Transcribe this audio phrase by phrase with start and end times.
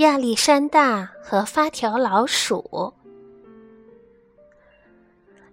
[0.00, 2.94] 亚历山大和发条老鼠。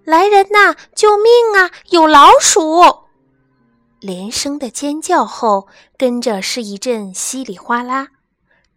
[0.05, 0.73] 来人呐！
[0.95, 1.69] 救命啊！
[1.89, 2.81] 有老鼠！
[3.99, 8.07] 连声的尖叫后，跟着是一阵稀里哗啦，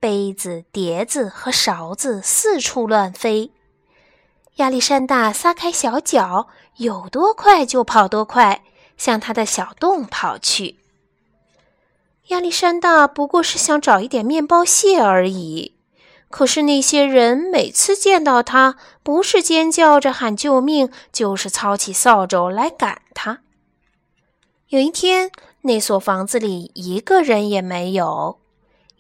[0.00, 3.52] 杯子、碟子和勺子四处乱飞。
[4.56, 8.64] 亚历山大撒开小脚，有多快就跑多快，
[8.96, 10.80] 向他的小洞跑去。
[12.30, 15.74] 亚历山大不过是想找一点面包屑而已，
[16.28, 23.40] 可是那些人每次见到他，不是尖叫着喊救命，就是操起扫帚来赶他。
[24.68, 28.38] 有一天，那所房子里一个人也没有。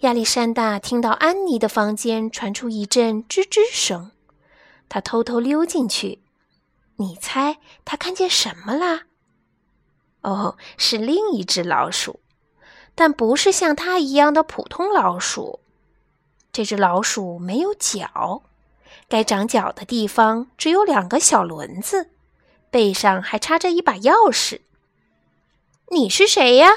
[0.00, 4.10] 亚历山大听到安妮的房间传出一阵吱吱声，
[4.88, 6.20] 他偷偷溜进去。
[6.96, 9.02] 你猜他看见什么啦？
[10.22, 12.18] 哦，是另一只老鼠。
[13.00, 15.60] 但不是像它一样的普通老鼠。
[16.52, 18.42] 这只老鼠没有脚，
[19.08, 22.10] 该长脚的地方只有两个小轮子，
[22.70, 24.60] 背上还插着一把钥匙。
[25.90, 26.68] 你是谁呀？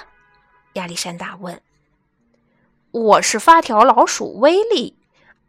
[0.76, 1.62] 亚历山大问。
[2.92, 4.98] 我是发条老鼠威利，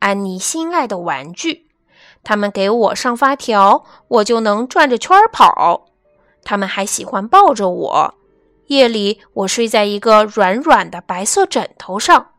[0.00, 1.69] 安妮心爱的玩具。
[2.25, 5.86] 他们给我上发条，我就能转着圈跑。
[6.42, 8.14] 他们还喜欢抱着我。
[8.66, 12.32] 夜里，我睡在一个软软的白色枕头上，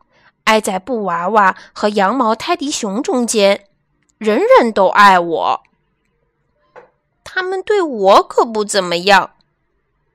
[0.44, 3.68] 挨在布娃娃和羊毛泰迪熊中间。
[4.18, 5.62] 人人都爱我，
[7.22, 9.32] 他们对我可不怎么样。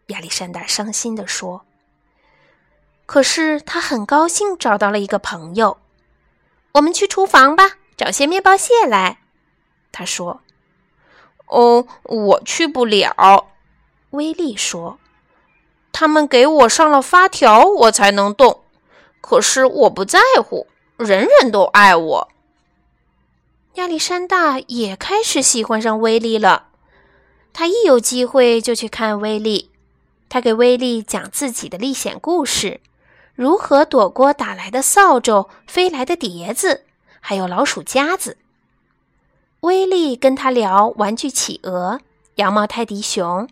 [0.08, 1.66] 亚历山大伤心地说。
[3.06, 5.78] 可是他很高兴找到了一个朋友。
[6.74, 9.20] 我们去厨房吧，找些面包屑来。
[9.92, 10.42] 他说。
[11.48, 13.52] 哦，我去不了。
[14.12, 14.98] 威利说。
[16.02, 18.62] 他们给我上了发条，我才能动。
[19.22, 20.66] 可是我不在乎，
[20.98, 22.28] 人人都爱我。
[23.76, 26.70] 亚历山大也开始喜欢上威利了。
[27.54, 29.70] 他一有机会就去看威利。
[30.28, 32.82] 他给威利讲自己的历险故事，
[33.36, 36.84] 如何躲过打来的扫帚、飞来的碟子，
[37.20, 38.38] 还有老鼠夹子。
[39.60, 42.02] 威利跟他聊玩具企鹅、
[42.38, 43.48] 羊毛泰迪熊。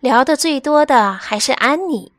[0.00, 2.10] 聊得最多的还是安妮，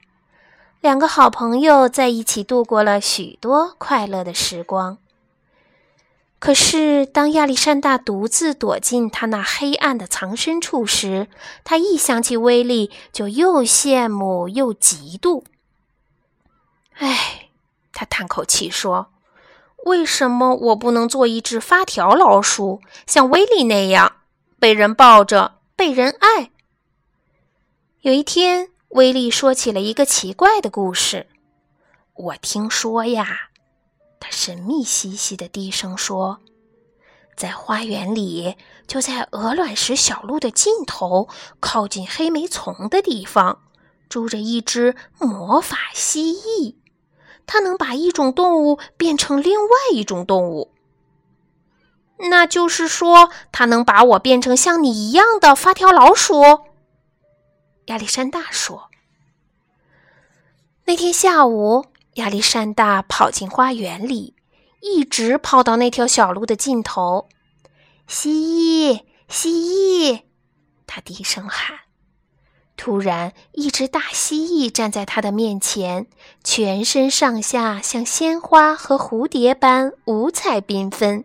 [0.82, 5.00] 两个好朋友在一起度过了许多快乐的时光。
[6.38, 11.28] 可是，当亚历山大独自躲进他那黑暗的藏身处时，
[11.64, 15.44] 他一想起威利，就又羡慕又嫉妒。
[16.98, 17.50] 唉，
[17.94, 19.08] 他叹口气说
[19.86, 24.18] ：“为什么我不能做一只发条老鼠，像威利那样，
[24.60, 26.51] 被人抱着，被人爱？”
[28.02, 31.28] 有一天，威利说起了一个奇怪的故事。
[32.16, 33.50] 我听说呀，
[34.20, 36.40] 他神秘兮兮的低声说，
[37.38, 38.58] 在花园里，
[38.88, 41.30] 就在鹅卵石小路的尽头，
[41.60, 43.60] 靠近黑莓丛的地方，
[44.10, 46.78] 住着一只魔法蜥蜴。
[47.46, 50.72] 它能把一种动物变成另外一种动物。
[52.32, 56.71] 那就是说，它能把我变成像你一样的发条老鼠。
[57.86, 58.90] 亚历山大说
[60.86, 64.36] ：“那天下午，亚历山大跑进花园里，
[64.82, 67.28] 一直跑到那条小路的尽头。
[68.08, 70.22] 蜥蜴，蜥蜴！
[70.86, 71.80] 他低声喊。
[72.78, 76.08] 突然，一只大蜥蜴站在他的面前，
[76.44, 81.24] 全身上下像鲜花和蝴蝶般五彩缤纷。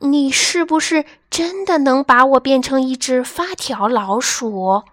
[0.00, 4.84] 你是不是真的能把我变成一只发条老鼠？”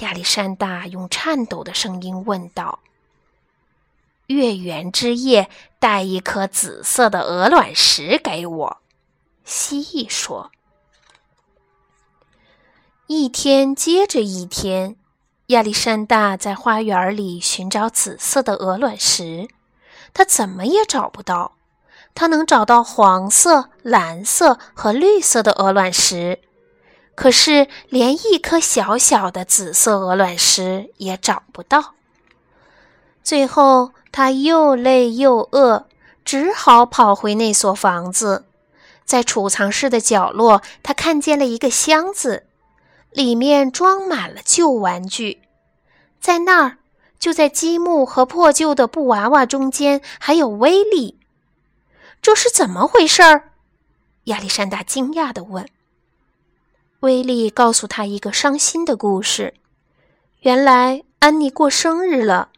[0.00, 2.80] 亚历山大用颤抖的声音问道
[4.28, 5.48] ：“月圆之夜，
[5.78, 8.76] 带一颗紫色的鹅卵石给我。”
[9.44, 10.50] 蜥蜴说。
[13.06, 14.96] 一天接着一天，
[15.46, 19.48] 亚历山大在花园里寻找紫色的鹅卵石，
[20.12, 21.56] 他怎么也找不到。
[22.14, 26.40] 他能找到黄色、蓝色和绿色的鹅卵石。
[27.14, 31.94] 可是，连一颗小小的紫色鹅卵石也找不到。
[33.22, 35.86] 最后，他又累又饿，
[36.24, 38.46] 只好跑回那所房子。
[39.04, 42.44] 在储藏室的角落，他看见了一个箱子，
[43.10, 45.42] 里面装满了旧玩具。
[46.20, 46.78] 在那儿，
[47.18, 51.19] 就在积木和破旧的布娃娃中间，还有威力。
[52.22, 53.52] 这是怎么回事儿？
[54.24, 55.66] 亚历山大惊讶地问。
[57.00, 59.54] 威利告诉他一个伤心的故事。
[60.40, 62.50] 原来安妮过生日了，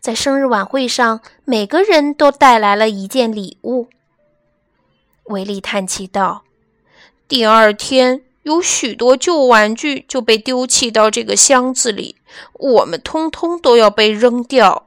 [0.00, 3.88] 在生日晚会上，每个人都带来了一件礼物。
[5.24, 6.44] 威利叹气道
[7.28, 12.16] ：“第二天，有许多旧玩具就被丢弃到这个箱子里，
[12.54, 14.86] 我们通通都要被扔掉。”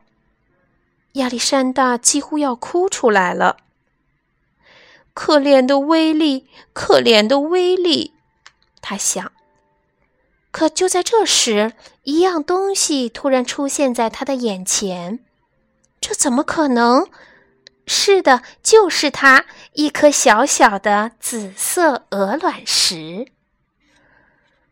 [1.13, 3.57] 亚历山大几乎要哭出来了。
[5.13, 8.13] 可怜的威力，可怜的威力，
[8.81, 9.31] 他想。
[10.51, 11.74] 可就在这时，
[12.04, 15.19] 一样东西突然出现在他的眼前。
[16.00, 17.07] 这怎么可能？
[17.86, 23.27] 是的，就是它，一颗小小的紫色鹅卵石。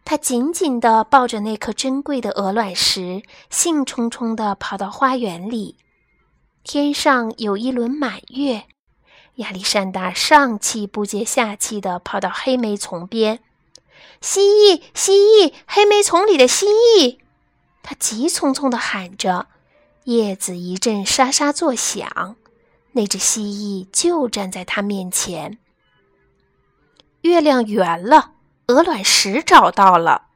[0.05, 5.77] 他紧紧地抱着那颗珍贵的鹅卵石，兴冲冲地跑到花园里。
[6.63, 8.63] 天上有一轮满月，
[9.41, 13.39] 亚历山大上气不接下气地跑到黑莓丛边。
[14.21, 17.17] 蜥蜴，蜥蜴，黑莓丛里的蜥蜴！
[17.83, 19.47] 他急匆匆地喊着，
[20.05, 22.35] 叶子一阵沙沙作响。
[22.93, 25.57] 那只蜥蜴就站在他面前。
[27.21, 28.31] 月亮圆了，
[28.67, 30.27] 鹅卵石找到了。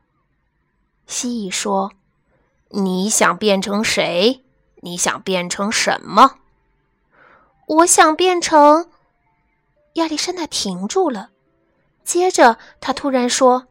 [1.06, 1.92] 蜥蜴说
[2.70, 4.44] ：“你想变成谁？
[4.82, 6.36] 你想变成什么？”
[7.68, 8.90] 我想变成……
[9.96, 11.32] 亚历山大停住了，
[12.06, 13.68] 接着他突然说。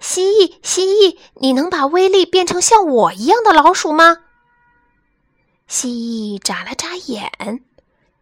[0.00, 4.18] 蜥蜴，蜥蜴，你能把威力变成像我一样的老鼠吗？
[5.66, 7.64] 蜥蜴眨了眨眼，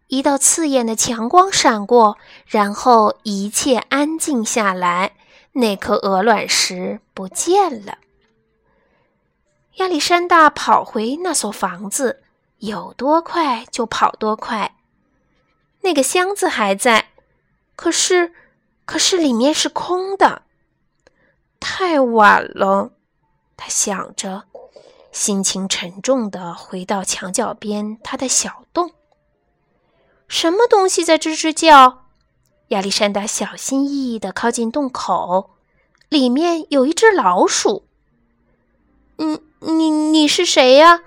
[0.07, 2.17] 一道刺眼的强光闪过，
[2.47, 5.17] 然后一切安静下来。
[5.53, 7.99] 那颗鹅卵石不见了。
[9.77, 12.23] 亚历山大跑回那所房子，
[12.59, 14.77] 有多快就跑多快。
[15.83, 17.11] 那个箱子还在，
[17.77, 18.33] 可是，
[18.85, 20.43] 可是里面是空的。
[21.61, 22.93] 太晚了，
[23.57, 24.45] 他想着，
[25.13, 28.93] 心情沉重的回到墙角边他的小洞。
[30.27, 32.07] 什么东西在吱吱叫？
[32.69, 35.51] 亚历山大小心翼翼的靠近洞口，
[36.09, 37.87] 里面有一只老鼠。
[39.17, 41.03] 你你你是谁呀？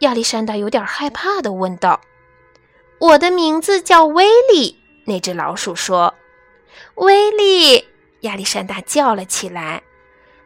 [0.00, 2.00] 亚历山大有点害怕的问道。
[2.98, 4.81] 我的名字叫威利。
[5.04, 6.14] 那只老鼠说。
[6.96, 7.86] 威力。
[8.20, 9.82] 亚历山大叫了起来：“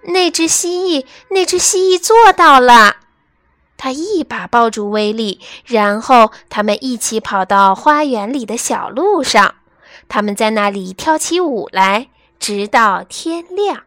[0.08, 2.96] 那只蜥蜴，那只蜥蜴做到了！”
[3.76, 9.56] 他一把抱住威力，然后他们一起跑到花园里的小路上。
[10.08, 12.08] 他们在那里跳起舞来，
[12.38, 13.82] 直到天亮。